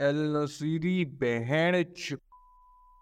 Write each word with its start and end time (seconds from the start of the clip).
L 0.00 0.16
Nasiri 0.36 1.04
बहन 1.04 1.74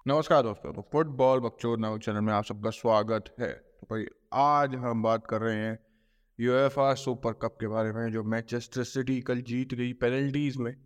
नमस्कार 0.06 0.42
दोस्तों 0.42 0.72
तो 0.72 0.88
फुटबॉल 0.92 1.40
बकचोद 1.40 1.80
नामक 1.80 2.00
चैनल 2.00 2.20
में 2.20 2.32
आप 2.32 2.44
सबका 2.44 2.70
स्वागत 2.70 3.34
है। 3.40 3.52
तो 3.52 3.86
भाई, 3.90 4.04
आज 4.32 4.74
हम 4.74 5.02
बात 5.02 5.26
कर 5.26 5.40
रहे 5.40 5.56
हैं 5.56 5.78
यूएफए 6.40 6.94
सुपर 6.94 7.32
कप 7.32 7.56
के 7.60 7.66
बारे 7.66 7.92
में, 7.92 8.12
जो 8.12 8.22
मैनचेस्टर 8.24 8.84
सिटी 8.84 9.20
कल 9.20 9.40
जीत 9.40 9.74
गई 9.74 9.92
पेनल्टीज 9.92 10.56
में। 10.56 10.76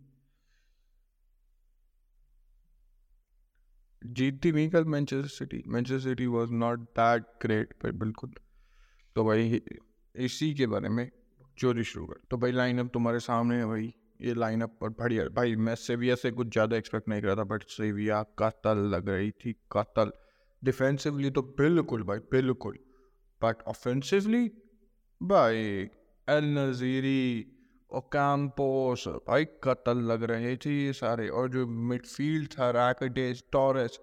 जीतती 4.05 4.51
नहीं 4.51 4.69
कल 4.69 4.85
Manchester 4.85 5.29
City 5.29 5.63
Manchester 5.67 6.09
City 6.09 6.25
was 6.25 6.51
not 6.51 6.79
that 6.79 7.23
great 7.41 7.73
भाई, 7.73 7.91
बिल्कुल। 7.91 8.33
तो 9.15 9.25
भाई, 9.25 9.61
इसी 10.15 10.53
के 10.53 10.67
बारे 10.67 10.89
में 10.89 11.11
चोरी 11.57 11.83
शुरू 11.83 12.05
कर। 12.05 12.21
तो 12.31 12.37
भाई 12.37 12.51
लाइनअप 12.51 12.91
तुम्हारे 12.93 13.19
सामने 13.19 13.57
है 13.57 13.65
भाई। 13.65 13.93
ये 14.19 14.33
लाइनअप 14.33 14.77
पर 14.81 14.89
बढ़िया। 14.91 15.23
भाई, 15.29 15.55
मैं 15.57 15.75
सेविया 15.77 16.15
से 16.15 16.31
कुछ 16.31 16.47
ज़्यादा 16.47 16.77
एक्सपेक्ट 16.77 17.07
नहीं 17.09 17.21
कर 17.21 17.27
रहा 17.27 17.35
था 17.35 17.43
बट 17.45 17.63
सेविया 17.69 18.21
कतल 18.39 18.77
लग 18.93 19.09
रही 19.09 19.31
थी, 19.31 19.53
कतल। 19.71 20.11
डिफेंसिवली 20.61 21.29
तो 21.29 21.41
बिल्कुल 21.57 22.03
भाई, 22.03 22.19
बिल्कुल। 22.31 22.77
बट 23.41 23.61
ऑफेंसिवली 23.67 24.45
भाई 25.21 25.57
एल 26.27 26.45
नज़ीरी 26.57 27.45
ओकाम्पोस 27.91 29.07
भाई, 29.27 29.45
कतल 29.63 29.97
लग 30.03 30.23
रहे 30.31 30.55
थे 30.57 30.71
ये 30.75 30.93
सारे। 30.93 31.27
और 31.29 31.49
जो 31.49 31.65
मिडफील्ड 31.67 32.47
था 32.53 32.69
रैकेटेज 32.71 33.43
टॉरस 33.51 33.99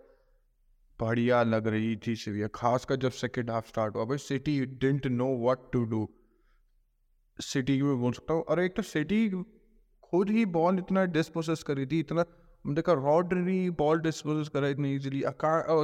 बढ़िया 1.00 1.42
लग 1.42 1.66
रही 1.66 1.96
थी 2.06 2.14
सेविया 2.16 2.48
खासकर 2.54 2.96
जब 2.96 3.10
सेकेंड 3.12 3.50
हाफ़ 3.50 3.68
स्टार्ट 3.68 3.96
हुआ, 3.96 4.04
भाई 4.04 4.18
city 4.18 4.64
didn't 4.66 5.06
know 5.08 5.26
what 5.38 5.70
to 5.72 5.84
do 5.84 6.08
city 7.38 7.80
में 7.82 7.98
बोल 8.00 8.12
सकता 8.12 8.34
हूँ, 8.34 8.42
और 8.42 8.60
एक 8.60 8.76
तो 8.76 8.82
सिटी 8.84 9.28
खुद 10.10 10.30
ही 10.30 10.44
बॉल 10.52 10.78
इतना 10.78 11.04
डिस्पोसेस 11.12 11.62
कर 11.62 11.86
थी, 11.86 12.00
इतना 12.00 12.24
देखा 12.64 12.92
रॉडरी 12.92 13.70
बॉल 13.78 14.00
डिस्पोजेस 14.00 14.48
कर 14.48 14.58
रहा 14.58 14.66
है 14.66 14.72
इतनी 14.72 14.94
इजीली 14.94 15.22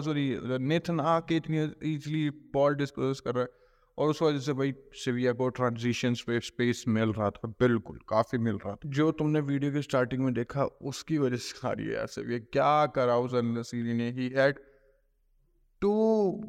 सॉरी 0.04 0.24
नेथन 0.60 1.00
आके 1.00 1.36
इतनी 1.36 1.62
इजीली 1.94 2.30
बॉल 2.54 2.74
डिस्पोजेस 2.74 3.20
कर 3.20 3.34
रहा 3.34 3.44
है। 3.44 3.60
और 3.98 4.10
उस 4.10 4.22
वजह 4.22 4.38
से 4.38 4.52
भाई 4.52 4.72
सिविया 4.94 5.32
को 5.32 5.48
ट्रांजिशन 5.48 6.14
पे 6.26 6.38
स्पेस 6.40 6.84
मिल 6.88 7.12
रहा 7.12 7.28
था, 7.30 7.48
बिल्कुल, 7.48 7.98
काफ़ी 8.08 8.38
मिल 8.38 8.54
रहा 8.54 8.74
था। 8.74 8.88
जो 8.88 9.10
तुमने 9.12 9.40
वीडियो 9.40 9.72
के 9.72 9.82
स्टार्टिंग 9.82 10.22
में 10.24 10.32
देखा, 10.34 10.64
उसकी 10.64 11.18
वजह 11.18 11.36
से 11.36 11.68
आ 11.68 11.72
रही 11.72 11.86
है 11.86 11.94
यार 11.94 12.06
सिविया 12.06 12.38
क्या 12.52 12.86
करा 12.86 13.16
उस 13.18 13.34
नसीरी 13.34 13.94
ने? 13.94 14.10
He 14.10 14.28
had 14.28 14.58
two 15.82 15.92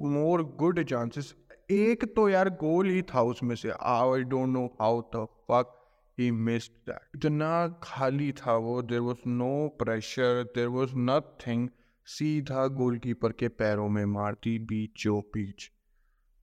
more 0.08 0.44
good 0.60 0.84
chances 0.84 1.34
एक 1.72 2.06
तो 2.16 2.30
यार 2.30 2.50
गोल 2.62 2.90
ही 2.90 3.02
था 3.04 3.22
उसमें 3.24 3.56
से। 3.56 3.70
I 3.72 4.24
don't 4.24 4.50
know 4.50 4.66
how 4.82 5.02
the 5.16 5.26
fuck 5.52 5.80
he 6.20 6.30
missed 6.32 6.72
that 6.88 7.16
इतना 7.16 7.68
खाली 7.84 8.32
था 8.32 8.56
वो 8.58 8.82
there 8.82 9.00
was 9.00 9.30
no 9.30 9.68
pressure 9.80 10.44
there 10.56 10.68
was 10.68 10.92
nothing 10.96 11.70
सीधा 12.08 12.68
गोलकीपर 12.68 13.32
के 13.32 13.48
पैरों 13.50 13.88
में 13.90 14.06
मारती, 14.06 14.58
बीचो 14.60 15.20
बीच। 15.34 15.70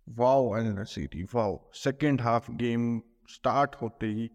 Wow 0.08 0.52
city 0.84 1.22
wow. 1.34 1.70
Second 1.74 2.20
half 2.20 2.50
game 2.52 3.00
start 3.28 3.74
होते 3.82 4.06
ही, 4.06 4.30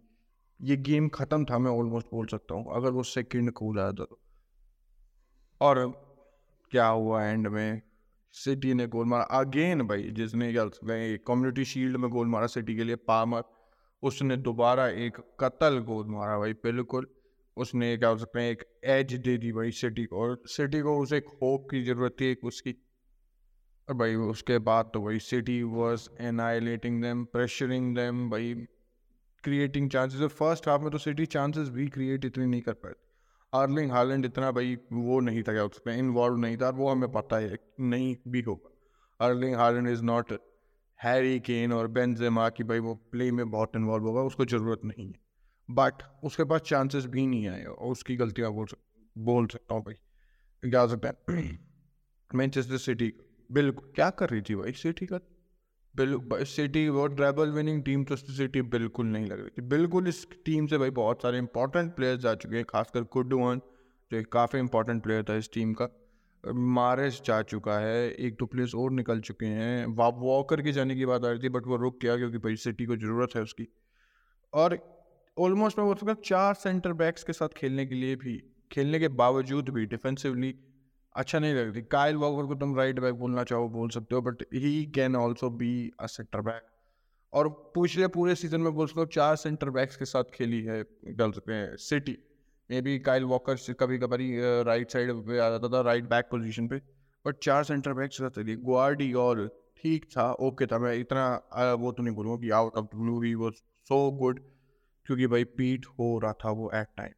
ये 0.62 0.76
गेम 0.78 1.08
खत्म 1.10 1.46
था, 1.46 1.58
मैं 1.58 1.72
ऑलमोस्ट 1.72 2.08
बोल 2.14 2.28
सकता 2.28 2.56
हूँ, 2.56 2.66
अगर 2.76 2.92
वो 2.92 3.04
सेकंड 3.04 3.80
आता 3.80 3.92
तो 3.92 4.20
और 5.62 5.80
क्या 6.72 6.88
हुआ 6.88 7.24
एंड 7.24 7.48
में? 7.48 7.82
सिटी 8.34 8.74
ने 8.74 8.88
गोल 8.88 9.06
मारा। 9.06 9.24
अगेन 9.40 9.82
भाई, 9.82 10.04
जिसने 10.12 10.54
कम्युनिटी 11.28 11.66
शील्ड 11.66 11.98
में 11.98 12.10
गोल 12.12 12.28
मारा 12.28 12.48
सिटी 12.48 12.76
के 12.76 12.84
लिए 12.84 12.96
पामर 12.96 13.44
उसने 14.06 14.38
दोबारा 14.38 14.88
एक 14.88 15.18
कत्ल 15.40 15.80
गोल 15.84 16.08
मारा 16.08 16.38
भाई, 16.40 16.54
बिल्कुल। 16.64 17.08
उसने, 17.58 17.96
क्या 17.98 18.10
हो 18.10 18.18
सकते 18.18 18.40
हैं, 18.40 18.52
एक 18.52 18.64
एज 18.84 19.14
दे 19.16 19.38
दी 19.38 19.52
भाई 19.52 19.72
सिटी 19.72 20.06
को 20.06 20.22
और 20.22 20.42
सिटी 20.48 20.82
को 20.82 20.98
उसे 21.00 21.18
एक 21.18 21.28
होप 21.42 21.68
की 21.72 21.84
ज़रूरत 21.84 22.16
थी 22.22 22.26
एक 22.26 22.44
उसकी। 22.46 22.76
और 23.88 23.96
भाई 23.96 24.16
उसके 24.16 24.58
बाद 24.60 24.90
तो 24.94 25.02
भाई 25.02 25.20
city 25.20 25.62
was 25.64 26.08
annihilating 26.22 27.02
them 27.02 27.24
pressuring 27.26 27.96
them 27.96 28.30
भाई 28.30 28.54
क्रिएटिंग 29.44 29.90
चांसेस 29.90 30.32
फ़र्स्ट 30.32 30.68
हाफ़ 30.68 30.82
में 30.82 30.92
तो 30.92 30.98
सिटी 30.98 31.26
चांसेस 31.26 31.70
भी 31.70 31.88
क्रिएट 31.88 32.26
इतनी 32.26 32.46
नहीं 32.46 32.62
कर 32.62 32.74
पाए। 32.74 32.94
आर्लिंग 33.54 33.92
हालैंड 33.92 34.26
इतना 34.26 34.52
भाई 34.52 34.78
वो 34.92 35.20
नहीं 35.20 35.44
था, 35.44 35.54
क्या 35.54 35.64
उसमें 35.64 35.98
इन्वॉल्व 35.98 36.38
नहीं 36.38 36.58
था, 36.58 36.70
वो 36.70 36.90
हमें 36.90 37.12
पता 37.12 37.38
है, 37.38 37.58
नहीं 37.80 38.16
भी 38.28 38.42
होगा। 38.42 39.26
Erling 39.26 39.56
Haaland 39.56 39.88
is 39.88 40.04
not 40.04 40.34
Harry 41.00 41.40
Kane 41.40 41.74
और 41.74 41.88
बेंजेमा 41.88 42.50
कि 42.50 42.64
भाई 42.64 42.80
वो 42.80 42.94
प्ले 43.12 43.32
में 43.32 43.50
बहुत 43.52 43.76
इन्वॉल्व 43.76 44.04
होगा, 44.04 44.22
उसको 44.22 44.46
ज़रूरत 44.46 44.82
नहीं 44.86 45.08
है। 45.08 45.14
बट 45.70 46.04
उसके 46.24 46.44
पास 46.44 46.62
चांसेस 46.62 47.06
भी 47.06 47.28
नहीं 47.28 47.48
आए 47.48 47.64
और 47.64 47.92
उसकी 47.92 48.16
गलतियाँ 48.16 48.52
बोल 48.52 48.66
सक, 48.66 48.78
बोल 49.18 49.48
सकता 49.48 49.76
हूँ 49.76 49.84
भाई। 49.84 50.70
क्या 50.70 50.86
सकता 50.88 51.10
है? 51.10 51.58
मैनचेस्टर 52.36 52.78
सिटी 52.78 53.14
बिल्कुल, 53.52 53.92
क्या 53.96 54.10
कर 54.10 54.30
रही 54.30 54.42
थी 54.42 54.56
भाई 54.56 54.72
सिटी 54.72 55.06
का? 55.06 55.20
बिल्कुल 55.96 56.44
सिटी 56.44 56.90
वो 56.90 57.08
ट्रेबल 57.08 57.50
विनिंग 57.50 57.84
टीम 57.84 58.04
तो 58.04 58.16
सिटी 58.16 58.62
बिल्कुल 58.62 59.06
नहीं 59.06 59.26
लग 59.26 59.40
रही 59.40 59.50
थी। 59.50 59.62
बिल्कुल 59.62 60.08
इस 60.08 60.26
टीम 60.46 60.68
से 60.68 60.78
भाई 60.78 60.90
बहुत 60.90 61.22
सारे 61.22 61.38
इंपॉर्टेंट 61.38 61.96
प्लेयर्स 61.96 62.26
आ 62.26 62.34
चुके 62.36 62.56
हैं, 62.56 62.66
खासकर 62.70 63.04
कुडवन 63.04 63.62
जो 64.12 64.18
एक 64.18 64.32
काफ़ी 64.32 64.60
इंपॉर्टेंट 64.60 65.04
प्लेयर 65.04 65.24
था 65.24 65.36
इस 65.36 65.50
टीम 65.54 65.74
का। 65.74 65.90
मारेस 66.48 67.22
जा 67.26 67.42
चुका 67.42 67.78
है, 67.80 68.10
एक 68.10 68.36
दो 68.40 68.46
प्लेयर्स 68.46 68.76
और 68.76 68.92
निकल 68.92 69.20
चुके 69.20 69.46
हैं। 69.46 69.86
वाप 69.96 70.16
वॉकर 70.20 70.62
के 70.62 70.72
जाने 70.72 70.96
की 70.96 71.06
बात 71.06 71.26
आ 71.26 71.30
रही 71.30 71.40
थी 71.40 71.50
बट 71.50 71.68
वो 71.68 71.76
रुक 71.76 71.98
गया 72.02 72.16
क्योंकि 72.18 72.38
भाई 72.38 72.56
सिटी 72.56 72.86
को 72.86 72.96
ज़रूरत 72.96 73.36
है 73.36 73.42
उसकी। 73.42 73.68
और 74.54 74.78
ऑलमोस्ट 75.38 75.80
मैं 75.80 75.88
बोल 75.88 75.96
सकता 75.96 76.14
चार 76.26 76.54
सेंटर 76.54 76.94
बैक्स 76.94 77.24
के 77.24 77.34
साथ 77.34 77.58
खेलने 77.58 77.86
के 77.86 77.96
लिए 77.96 78.16
भी, 78.16 78.38
खेलने 78.72 79.00
के 79.00 79.08
बावजूद 79.08 79.70
भी 79.70 79.86
डिफेंसिवली 79.86 80.54
अच्छा 81.16 81.40
नहीं 81.40 81.54
लग 81.54 81.74
रही 81.74 81.82
कायल 81.82 82.16
वॉकर 82.16 82.48
को 82.48 82.56
तुम 82.56 82.76
राइट 82.78 83.00
बैक 83.00 83.14
बोलना 83.16 83.44
चाहो, 83.44 83.68
बोल 83.70 83.90
सकते 83.90 84.16
हो 84.16 84.22
but 84.22 84.44
he 84.54 84.86
can 84.96 85.16
also 85.16 85.50
be 85.50 85.92
a 86.00 86.08
centre 86.08 86.42
back 86.42 86.68
और 87.34 87.50
पिछले 87.76 88.08
पूरे 88.08 88.36
सीज़न 88.36 88.62
में 88.62 88.74
बोल 88.74 88.88
सकते 88.88 89.00
हो, 89.00 89.06
चार 89.08 89.36
सेंटर 89.36 89.70
बैक्स 89.70 89.96
के 89.96 90.06
साथ 90.06 90.24
खेली 90.34 90.62
है, 90.62 90.84
डाल 91.08 91.32
सकते 91.32 91.54
हैं 91.54 91.76
city 91.78 92.18
may 92.70 92.82
be 92.82 92.98
Kyle 93.02 93.24
Walker 93.26 93.74
कभी 93.80 93.98
कभार 94.00 94.20
राइट 94.66 94.92
साइड 94.92 95.12
पे 95.26 95.40
आ 95.40 95.50
जाता 95.50 95.70
था 95.70 95.82
राइट 95.82 96.10
बैक 96.10 96.26
पोजीशन 96.32 96.68
पे। 96.68 96.78
बट 97.26 97.38
चार 97.44 97.64
सेंटर 97.64 97.94
बैक 97.94 98.14
से 98.14 98.30
चली 98.32 98.56
गुआर्डी 98.58 99.12
और 99.20 99.48
ठीक 99.78 100.06
था 100.12 100.32
ओके 100.44 100.66
था। 100.66 100.80
मैं 100.80 100.94
इतना 100.96 101.76
वो 101.80 101.92
तो 101.92 102.04
नहीं 102.04 102.16
बोलूँगा 102.16 102.42
कि 102.42 102.50
आउट 102.52 102.78
ऑफ़ 102.78 102.86
ब्लू 102.96 103.22
ही 103.24 103.34
वो 103.36 103.52
सो 103.52 104.00
गुड 104.20 104.40
क्योंकि 105.06 105.28
भाई 105.28 105.44
पीट 105.58 105.86
हो 106.00 106.18
रहा 106.20 106.34
था 106.44 106.52
वो 106.52 106.70
एट 106.76 106.88
टाइम 106.98 107.14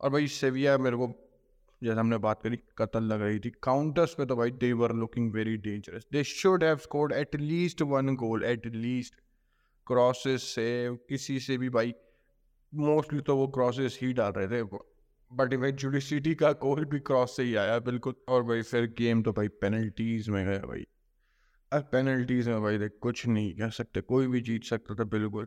और 0.00 0.10
भाई 0.10 0.26
सेविया 0.28 0.76
मेरे 0.78 0.96
को, 0.96 1.06
जैसे 1.82 1.98
हमने 2.00 2.18
बात 2.18 2.42
करी, 2.42 2.56
कतल 2.78 3.04
लग 3.04 3.22
रही 3.22 3.38
थी। 3.40 3.50
काउंटर्स 3.62 4.14
पे 4.14 4.26
तो 4.26 4.36
भाई 4.36 4.50
they 4.60 4.72
were 4.74 4.92
looking 4.94 5.32
very 5.32 5.56
dangerous 5.58 6.06
they 6.12 6.24
should 6.24 6.64
have 6.64 6.76
scored 6.78 7.12
at 7.12 7.36
least 7.36 7.82
one 7.84 8.14
goal 8.16 8.44
at 8.44 8.66
least 8.66 9.14
crosses 9.86 10.42
से 10.54 10.66
किसी 11.08 11.38
से 11.40 11.58
भी 11.58 11.68
भाई 11.70 11.94
मोस्टली 12.74 13.20
तो 13.20 13.36
वो 13.36 13.46
क्रॉसेस 13.48 13.98
ही 14.02 14.12
डाल 14.12 14.32
रहे 14.32 14.48
थे 14.48 14.62
बट 15.30 15.52
इवेंचुअली 15.52 16.00
सिटी 16.00 16.34
का 16.34 16.52
गोल 16.52 16.84
भी 16.84 16.98
क्रॉस 17.00 17.36
से 17.36 17.42
ही 17.42 17.54
आया, 17.54 17.78
बिल्कुल। 17.78 18.14
और 18.28 18.42
भाई 18.42 18.62
फिर 18.62 18.94
गेम 18.98 19.22
तो 19.22 19.32
भाई 19.32 19.48
पेनल्टीज 19.48 20.28
में 20.28 20.46
गया 20.46 20.58
भाई। 20.58 20.84
अब 21.72 21.88
पेनल्टीज 21.92 22.48
में 22.48 22.62
भाई 22.62 22.78
देख, 22.78 22.92
कुछ 23.00 23.26
नहीं 23.26 23.54
कह 23.54 23.68
सकते, 23.68 24.00
कोई 24.00 24.26
भी 24.26 24.40
जीत 24.40 24.64
सकता 24.64 24.94
था, 24.94 25.04
बिल्कुल। 25.04 25.46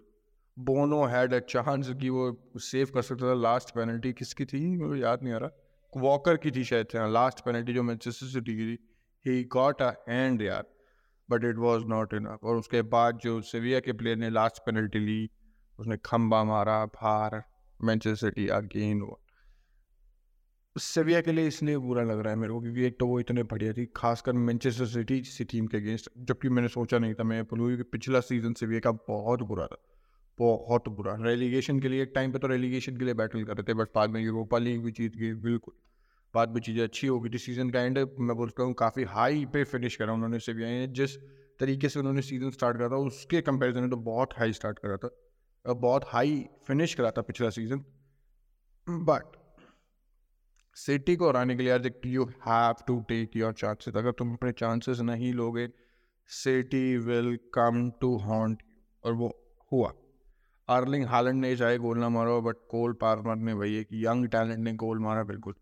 बोनो 0.57 1.05
हैड 1.05 1.33
अ 1.33 1.39
चांस 1.39 1.89
कि 1.89 2.09
वो 2.09 2.49
सेव 2.57 2.91
कर 2.93 3.01
सकता 3.01 3.29
था 3.29 3.33
लास्ट 3.33 3.69
पेनल्टी 3.69 4.13
किसकी 4.13 4.45
थी? 4.45 4.77
मुझे 4.77 5.01
याद 5.01 5.23
नहीं 5.23 5.33
आ 5.33 5.37
रहा। 5.37 5.49
वॉकर 5.97 6.37
की 6.37 6.51
थी 6.51 6.63
शायद 6.63 6.87
से 6.91 7.11
लास्ट 7.11 7.39
पेनल्टी 7.39 7.73
जो 7.73 7.83
मैनचेस्टर 7.83 8.25
सिटी 8.25 8.55
की 8.55 8.75
थी। 8.75 8.77
ही 9.25 9.43
गॉट 9.43 9.81
अ 9.81 9.91
हैंड 10.09 10.41
यार 10.41 10.65
but 11.29 11.43
it 11.43 11.55
was 11.55 11.83
not 11.83 12.13
enough 12.13 12.39
और 12.43 12.55
उसके 12.55 12.81
बाद 12.81 13.17
जो 13.17 13.41
सेविया 13.41 13.79
के 13.79 13.93
प्लेयर 13.93 14.17
ने 14.17 14.29
लास्ट 14.29 14.57
पेनल्टी 14.57 14.99
ली 14.99 15.29
उसने 15.79 15.97
खम्बा 16.05 16.43
मारा 16.43 16.85
भार 16.95 17.41
मैनचेस्टर 17.79 18.27
सिटी 18.27 18.47
अगेन 18.49 19.07
सेविया 20.75 21.19
के 21.21 21.31
लिए 21.31 21.47
इसलिए 21.47 21.77
बुरा 21.79 22.01
लग 22.03 22.19
रहा 22.19 22.29
है 22.29 22.39
मेरे 22.39 22.53
को, 22.53 22.59
क्योंकि 22.61 22.83
एक 22.85 22.97
तो 22.99 23.05
वो 23.07 23.19
इतने 23.19 23.43
बढ़िया 23.43 23.73
थी, 23.73 23.85
खासकर 23.95 24.33
मैनचेस्टर 24.33 24.85
सिटी 24.85 25.21
सी 25.25 25.43
टीम 25.43 25.67
के 25.67 25.77
अगेंस्ट 25.77 26.09
जबकि 26.19 26.49
मैंने 26.49 26.67
सोचा 26.67 26.97
नहीं 26.99 27.13
था, 27.13 27.23
मैं 27.23 27.43
बोलूँ 27.43 27.75
कि 27.77 27.83
पिछला 27.85 28.19
सीज़न 28.21 28.53
सेविया 28.53 28.79
का 28.79 28.91
बहुत 29.07 29.41
बुरा 29.43 29.65
था, 29.67 29.77
बहुत 30.39 30.89
बुरा। 30.89 31.15
रेलीगेशन 31.21 31.79
के 31.79 31.89
लिए, 31.89 32.03
एक 32.03 32.11
टाइम 32.15 32.31
पे 32.31 32.39
तो 32.39 32.47
रेलीगेशन 32.47 32.97
के 32.97 33.05
लिए 33.05 33.13
बैटल 33.15 33.43
कर 33.43 33.53
रहे 33.53 33.63
थे 33.63 33.73
बट 33.73 33.87
बाद 33.95 34.09
में 34.09 34.21
यूरोपा 34.21 34.57
लीग 34.57 34.83
भी 34.83 34.91
जीत 34.91 35.15
गई 35.15 35.33
बिल्कुल। 35.43 35.73
बाद 36.33 36.49
में 36.49 36.61
चीज़ें 36.61 36.83
अच्छी 36.83 37.07
हो 37.07 37.19
गई 37.19 37.29
थी 37.29 37.37
सीज़न 37.37 37.69
का 37.69 37.81
एंड 37.81 37.97
मैं 37.97 38.35
बोलता 38.37 38.63
हूँ, 38.63 38.73
काफ़ी 38.75 39.03
हाई 39.05 39.45
पे 39.53 39.63
फिनिश 39.65 39.95
करा 39.95 40.13
उन्होंने 40.13 40.39
सेविया 40.39 40.85
जिस 40.93 41.15
तरीके 41.59 41.89
से 41.89 41.99
उन्होंने 41.99 42.21
सीज़न 42.21 42.51
स्टार्ट 42.51 42.77
करा 42.77 42.89
था, 42.89 42.95
उसके 42.97 43.41
कंपेरिजन 43.41 43.81
में 43.81 43.89
तो 43.89 43.97
बहुत 44.05 44.33
हाई 44.37 44.53
स्टार्ट 44.53 44.79
करा 44.79 44.97
था। 44.97 45.09
बहुत 45.67 46.05
हाई 46.07 46.45
फिनिश 46.67 46.93
करा 46.93 47.11
था 47.11 47.21
पिछला 47.21 47.49
सीज़न 47.49 47.83
बट 48.87 49.35
सिटी 50.77 51.15
को 51.15 51.27
हराने 51.29 51.55
के 51.55 51.63
लिए 51.63 51.71
यार 51.71 51.89
you 52.05 52.25
have 52.47 52.83
to 52.87 52.99
take 53.01 53.35
your 53.37 53.53
chances 53.53 53.95
अगर 53.95 54.11
तुम 54.11 54.33
अपने 54.33 54.51
चांसेस 54.51 54.99
नहीं 54.99 55.33
लोगे 55.33 55.67
city 56.29 56.97
will 56.97 57.37
come 57.53 57.89
to 58.01 58.15
haunt 58.17 58.61
और 59.03 59.13
वो 59.13 59.29
हुआ। 59.71 59.91
आर्लिंग 60.69 61.05
हालैंड 61.05 61.39
ने 61.41 61.55
चाहे 61.55 61.77
गोल 61.77 61.99
ना 61.99 62.09
मारो 62.09 62.41
बट 62.41 62.55
कोल 62.69 62.93
पार्मर 62.93 63.35
ने 63.35 63.55
भाई 63.55 63.75
एक 63.75 63.87
यंग 63.93 64.27
टैलेंट 64.27 64.59
ने 64.59 64.73
गोल 64.75 64.99
मारा 64.99 65.23
बिल्कुल। 65.23 65.53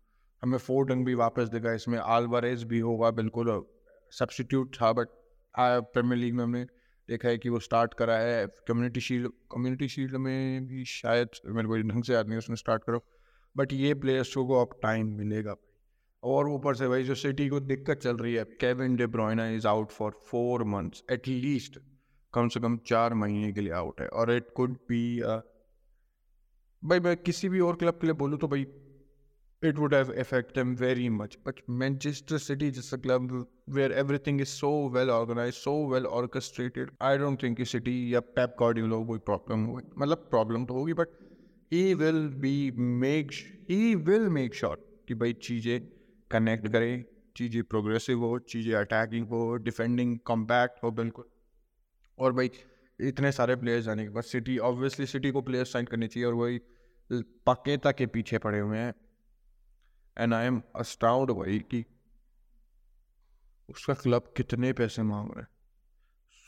हमें 0.42 0.58
फोर्टन 0.58 1.04
भी 1.04 1.14
वापस 1.14 1.48
दिखा, 1.48 1.72
इसमें 1.72 1.98
आलवारेज 1.98 2.64
भी 2.64 2.78
होगा 2.80 3.10
बिल्कुल 3.10 3.64
सब्सटीट्यूट 4.12 4.74
था 4.74 4.92
बट 4.92 5.08
प्रीमियर 5.54 6.16
लीग 6.16 6.34
में 6.34 6.44
हमने 6.44 6.66
देखा 7.08 7.28
है 7.28 7.38
कि 7.38 7.48
वो 7.48 7.58
स्टार्ट 7.60 7.94
करा 7.94 8.16
है 8.18 8.46
कम्युनिटी 8.68 9.00
शील्ड 9.00 9.28
कम्युनिटी 9.52 9.88
शील्ड 9.88 10.16
में 10.16 10.66
भी 10.66 10.84
शायद 10.84 11.28
मेरे 11.46 11.68
को 11.68 11.76
ढंग 11.88 12.04
से 12.04 12.12
याद 12.12 12.28
नहीं 12.28 12.38
उसने 12.38 12.56
स्टार्ट 12.56 12.84
करो। 12.84 13.04
बट 13.56 13.72
ये 13.72 13.94
प्लेयर्स 13.94 14.34
को 14.36 14.60
अब 14.60 14.78
टाइम 14.82 15.16
मिलेगा 15.18 15.54
और 16.22 16.48
ऊपर 16.48 16.74
से 16.74 16.88
भाई 16.88 17.02
जो 17.04 17.14
सिटी 17.14 17.48
को 17.48 17.60
दिक्कत 17.62 17.98
चल 17.98 18.16
रही 18.16 18.34
है 18.34 18.44
Kevin 18.60 18.96
De 18.96 19.06
Bruyne 19.08 19.48
is 19.50 19.66
out 19.66 19.90
for 19.90 20.20
four 20.26 20.64
months 20.64 21.04
at least 21.12 21.78
कम 22.34 22.48
से 22.48 22.60
कम 22.60 22.76
चार 22.86 23.14
महीने 23.14 23.52
के 23.52 23.60
लिए 23.60 23.72
आउट 23.72 24.00
है। 24.00 24.08
और 24.08 24.32
इट 24.32 24.50
कुड 24.56 24.74
बी 24.88 25.20
भाई 26.82 27.00
मैं 27.00 27.16
किसी 27.16 27.48
भी 27.48 27.60
और 27.60 27.76
क्लब 27.76 27.98
के 28.00 28.06
लिए 28.06 28.14
बोलूँ 28.14 28.38
तो 28.38 28.48
भाई 28.48 28.66
it 29.62 29.78
would 29.78 29.92
have 29.92 30.10
affected 30.10 30.54
them 30.54 30.76
very 30.76 31.08
much. 31.08 31.38
But 31.44 31.60
Manchester 31.66 32.38
City 32.38 32.68
is 32.68 32.92
a 32.92 32.98
club 32.98 33.30
where 33.66 33.92
everything 33.92 34.40
is 34.40 34.48
so 34.48 34.86
well 34.86 35.10
organized, 35.10 35.58
so 35.58 35.78
well 35.86 36.06
orchestrated. 36.06 36.90
I 37.00 37.16
don't 37.16 37.40
think 37.40 37.64
City 37.66 38.12
या 38.12 38.20
Pep 38.36 38.56
Guardiola 38.58 39.04
कोई 39.06 39.20
problem 39.30 39.66
हो 39.66 39.80
मतलब 39.98 40.28
problem 40.34 40.66
तो 40.68 40.74
होगी 40.74 40.94
but 40.94 41.14
he 41.70 41.94
will 41.94 42.28
be 42.46 42.70
make 43.04 43.32
he 43.70 43.96
will 43.96 44.28
make 44.30 44.54
sure 44.54 44.76
कि 45.08 45.14
भाई 45.14 45.32
चीज़ें 45.42 45.80
connect 46.30 46.68
करे 46.72 46.92
चीज़ें 47.36 47.62
progressive 47.74 48.20
हो 48.20 48.38
चीज़ें 48.48 48.74
attacking 48.82 49.30
हो 49.30 49.42
defending 49.64 50.18
compact 50.30 50.82
हो 50.84 50.90
बिल्कुल 51.00 51.24
और 52.18 52.32
भाई 52.32 52.50
इतने 53.00 53.32
सारे 53.32 53.56
प्लेयर्स 53.56 53.84
जाने 53.84 54.04
के 54.04 54.10
बाद 54.10 54.24
सिटी 54.24 54.58
ऑब्वियसली 54.68 55.06
सिटी 55.06 55.30
को 55.30 55.40
प्लेयर्स 55.42 55.72
साइन 55.72 55.86
करनी 55.86 56.06
चाहिए 56.08 56.26
और 56.26 56.34
वही 56.34 56.60
पकेता 57.46 57.92
के 57.92 58.06
पीछे 58.06 58.38
पड़े 58.38 58.58
हुए 58.58 58.78
हैं 58.78 58.94
एंड 60.16 60.34
आई 60.34 60.46
एम 60.46 60.60
अस्टाउड 60.76 61.30
भाई 61.30 61.58
कि 61.70 61.84
उसका 63.68 63.94
क्लब 63.94 64.32
कितने 64.36 64.72
पैसे 64.72 65.02
मांग 65.02 65.30
रहे 65.36 65.44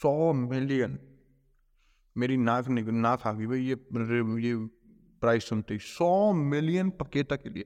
सौ 0.01 0.33
मिलियन 0.33 0.99
मेरी 2.17 2.37
नाक 2.37 2.69
नाक 2.69 3.27
आ 3.27 3.33
गई 3.33 3.47
भाई, 3.47 3.61
ये 3.61 3.75
ये 4.43 4.55
प्राइस 5.23 5.49
सुनते 5.49 5.75
ही। 5.75 5.81
सौ 5.81 6.33
मिलियन 6.33 6.91
पकेता 6.91 7.37
के 7.37 7.51
लिए। 7.51 7.65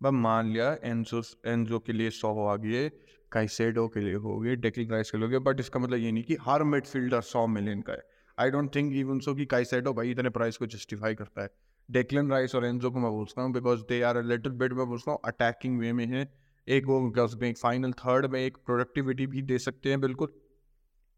बस 0.00 0.12
मान 0.12 0.46
लिया 0.46 0.76
एनजो 0.84 1.22
एनजो 1.46 1.78
के 1.78 1.92
लिए 1.92 2.10
सौ 2.12 2.46
आ 2.46 2.56
गए 2.56 2.88
काइसेडो 3.32 3.86
के 3.88 4.00
लिए 4.00 4.14
हो 4.16 4.38
गए 4.38 4.56
डेकलिंग 4.56 4.90
राइस 4.92 5.10
के 5.10 5.18
लिए 5.18 5.38
बट 5.40 5.60
इसका 5.60 5.80
मतलब 5.80 5.98
ये 5.98 6.12
नहीं 6.12 6.24
कि 6.24 6.36
हर 6.40 6.62
मिडफील्डर 6.64 7.20
सौ 7.20 7.46
मिलियन 7.46 7.80
का 7.80 7.92
है। 7.92 8.02
I 8.38 8.50
don't 8.50 8.74
think 8.74 8.92
even 8.96 9.20
so 9.20 9.34
कि 9.34 9.46
काइसेडो 9.46 9.92
भाई 9.92 10.10
इतने 10.10 10.30
प्राइस 10.30 10.56
को 10.56 10.66
जस्टिफाई 10.66 11.14
करता 11.14 11.42
है। 11.42 11.48
डेक्लन 11.88 12.30
राइस 12.30 12.54
और 12.54 12.64
एनजो 12.64 12.90
को 12.90 12.98
मैं 12.98 13.10
बोलता 13.10 13.42
हूँ 13.42 13.52
because 13.52 13.80
they 13.88 14.00
are 14.02 14.22
little 14.24 14.52
bit 14.54 14.72
मैं 14.72 14.86
बोलता 14.86 15.10
हूँ 15.10 15.18
अटैकिंग 15.24 15.78
वे 15.80 15.92
में 15.92 16.06
है। 16.06 16.28
एक 16.68 16.86
वो 16.86 16.98
एक 17.44 17.58
फाइनल 17.58 17.92
थर्ड 17.94 18.26
में 18.26 18.40
एक 18.40 18.56
प्रोडक्टिविटी 18.66 19.26
भी 19.26 19.42
दे 19.42 19.58
सकते 19.58 19.88
हैं, 19.88 20.00
बिल्कुल। 20.00 20.32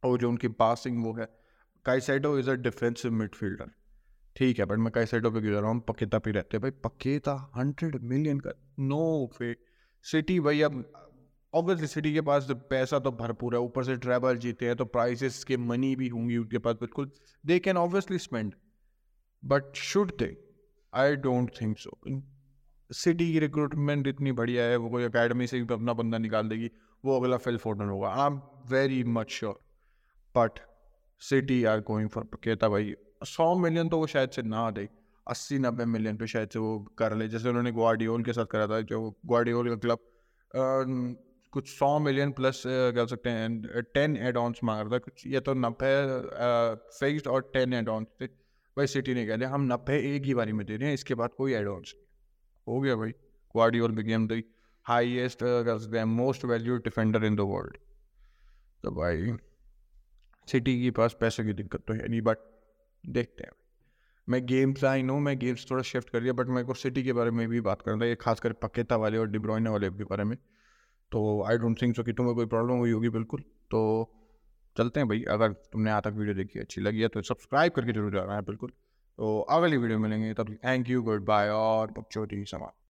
और 0.03 0.19
जो 0.19 0.29
उनकी 0.29 0.49
पासिंग 0.49 1.05
वो 1.05 1.13
है 1.13 1.29
Caicedo 1.87 2.39
is 2.39 2.51
a 2.51 2.55
defensive 2.57 3.13
midfielder 3.13 3.71
ठीक 4.37 4.59
है 4.59 4.65
बट 4.65 4.79
मैं 4.79 4.91
काइसाइडो 4.93 5.31
पे 5.31 5.41
गुजर 5.41 5.61
रहा 5.61 5.71
हूँ, 5.71 5.81
पकेता 5.81 6.19
पे 6.19 6.31
रहते 6.31 6.57
हैं। 6.57 6.63
भाई, 6.63 6.71
पकेता 6.85 7.33
हंड्रेड 7.57 7.97
मिलियन 8.03 8.41
का 8.41 8.53
नो 8.81 9.31
फे 9.39 9.55
सिटी 10.05 10.39
भाई, 10.41 10.61
अब 10.63 10.85
ऑब्वियसली 11.55 11.87
सिटी 11.87 12.13
के 12.15 12.21
पास 12.21 12.47
पैसा 12.71 12.99
तो 12.99 13.11
भरपूर 13.13 13.55
है, 13.55 13.61
ऊपर 13.61 13.85
से 13.85 13.97
ट्रैवल 13.97 14.37
जीते 14.39 14.67
हैं 14.67 14.77
तो 14.77 14.85
प्राइसेस 14.87 15.43
के 15.45 15.57
मनी 15.57 15.95
भी 15.97 16.09
होंगी 16.09 16.37
उनके 16.37 16.59
पास, 16.59 16.75
बिल्कुल। 16.75 17.11
They 17.45 17.59
can 17.59 17.77
obviously 17.77 18.19
spend 18.19 18.53
but 19.43 19.75
should 19.77 20.13
they 20.19 20.27
I 20.93 21.17
don't 21.19 21.51
think 21.61 21.79
so 21.79 21.99
city 22.91 23.33
की 23.33 23.39
रिक्रूटमेंट 23.39 24.07
इतनी 24.07 24.33
बढ़िया 24.33 24.65
है, 24.65 24.77
वो 24.77 24.91
कोई 24.91 25.05
अकेडमी 25.05 25.47
से 25.47 25.61
भी 25.61 25.75
अपना 25.75 25.93
बंदा 25.95 26.19
निकाल 26.19 26.49
देगी, 26.49 26.71
वो 27.05 27.21
अगला 27.21 27.37
फिल 27.39 27.57
फोर्टन 27.59 27.89
होगा। 27.89 28.09
I 28.11 28.27
am 28.27 28.41
very 28.71 29.03
much 29.07 29.31
sure 29.31 29.59
but 30.35 30.59
city 31.23 31.63
are 31.65 31.81
going 31.83 32.09
for 32.09 32.29
कहता 32.45 32.69
भाई। 32.69 32.95
सौ 33.27 33.55
मिलियन 33.59 33.89
तो 33.89 33.99
वो 33.99 34.07
शायद 34.07 34.31
से 34.31 34.43
ना 34.45 34.71
दे। 34.71 34.89
अस्सी, 35.27 35.59
नब्बे 35.59 35.85
मिलियन 35.87 36.17
पे 36.17 36.27
शायद 36.27 36.49
से 36.49 36.59
वो 36.59 36.79
कर 36.99 37.15
ले। 37.17 37.29
जैसे 37.29 37.49
उन्होंने 37.49 37.73
ग्वाडियोल 37.73 38.23
के 38.23 38.33
साथ 38.33 38.47
करा 38.47 38.67
था, 38.67 38.81
जो 38.83 39.11
ग्वाडियोल 39.27 39.69
का 39.69 39.77
क्लब 39.77 39.99
कुछ 41.53 41.69
सौ 41.69 41.99
मिलियन 41.99 42.31
प्लस 42.33 42.63
कह 42.67 43.07
सकते 43.07 43.31
हैं 43.31 43.83
टेन 43.95 44.17
एड 44.19 44.39
मांग 44.39 44.81
रहा 44.81 44.89
था। 44.89 44.99
कुछ, 44.99 45.27
ये 45.27 45.41
तो 45.41 45.55
नब्बे 45.57 45.93
फिक्स्ड 46.99 47.29
और 47.29 47.51
टेन 47.55 47.75
एड 47.75 47.89
थे 48.21 48.27
भाई 48.79 48.87
सिटी 48.87 49.15
ने 49.15 49.27
कह 49.27 49.37
दिया, 49.37 49.49
हम 49.51 49.63
नब्बे 49.73 49.99
एक 50.09 50.25
ही 50.25 50.35
बारी 50.35 50.53
में 50.53 50.65
दे 50.67 50.77
रहे 50.77 50.89
हैं, 50.89 50.95
इसके 50.95 51.15
बाद 51.15 51.31
कोई 51.37 51.53
एडवांस 51.55 51.95
हो। 52.67 52.81
गया 52.81 52.97
भाई 52.97 53.11
Gvardiol 53.11 53.93
became 53.93 54.27
the 54.29 54.43
highest 54.87 55.43
most 56.09 56.45
valued 56.45 56.83
defender 56.85 57.25
in 57.25 57.37
the 57.37 57.41
world 57.49 57.77
तो 58.85 58.91
भाई, 58.93 59.33
सिटी 60.49 60.83
के 60.83 60.91
पास 60.91 61.17
पैसे 61.21 61.45
की 61.45 61.53
दिक्कत 61.53 61.85
तो 61.89 61.95
है 61.95 62.09
नहीं 62.09 62.21
बट 62.23 62.39
देखते 63.05 63.43
हैं। 63.43 63.53
मैं 64.29 64.45
गेम्स 64.47 64.85
आई 64.85 65.03
नो 65.03 65.19
मैं 65.19 65.39
गेम्स 65.39 65.67
थोड़ा 65.71 65.83
शिफ्ट 65.83 66.11
कर 66.11 66.21
दिया 66.21 66.33
बट 66.33 66.49
मेरे 66.49 66.67
को 66.67 66.75
सिटी 66.75 67.03
के 67.03 67.13
बारे 67.13 67.31
में 67.31 67.49
भी 67.49 67.61
बात 67.63 67.83
करना 67.83 68.07
ये 68.07 68.15
खासकर 68.15 68.53
पकेता 68.63 68.97
वाले 68.97 69.19
और 69.19 69.29
डिब्रॉइना 69.29 69.71
वाले 69.71 69.91
के 69.91 70.05
बारे 70.05 70.25
में। 70.25 70.37
तो 71.13 71.43
आई 71.43 71.59
डोंट 71.59 71.81
थिंक 71.83 71.97
सो 71.97 72.03
कि 72.03 72.13
तुम्हें 72.13 72.35
कोई 72.37 72.47
प्रॉब्लम 72.47 72.77
हुई 72.77 72.91
होगी, 72.91 73.09
बिल्कुल। 73.09 73.41
तो 73.41 73.81
चलते 74.79 75.01
हैं 75.01 75.09
भाई। 75.09 75.23
अगर 75.31 75.53
तुमने 75.53 75.91
यहाँ 75.91 76.03
तक 76.03 76.13
वीडियो 76.17 76.35
देखी, 76.37 76.61
अच्छी 76.61 76.81
लगी 76.81 77.01
है 77.01 77.09
तो 77.09 77.23
सब्सक्राइब 77.25 77.73
करके 77.73 77.93
ज़रूर 77.93 78.13
जाना 78.13 78.35
है 78.35 78.43
बिल्कुल। 78.45 78.71
तो 79.19 79.39
अगली 79.51 79.77
वीडियो 79.77 79.99
मिलेंगे। 79.99 80.33
तब 80.35 80.55
थैंक 80.57 80.91
यू 80.91 81.03
गुड 81.03 81.25
बाय 81.27 81.49
और 81.51 81.91
बकचोदी 81.91 82.45
समाप्त। 82.47 82.78